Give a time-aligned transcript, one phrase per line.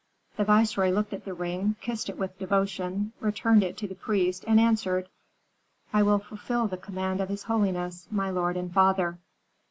[0.35, 4.43] The viceroy looked at the ring, kissed it with devotion, returned it to the priest,
[4.47, 5.07] and answered,
[5.93, 9.19] "I will fulfil the command of his holiness, my lord and father."